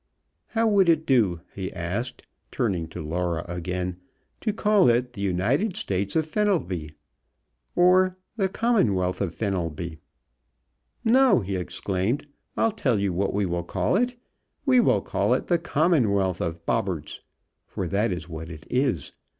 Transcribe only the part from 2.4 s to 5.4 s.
turning to Laura again, "to call it the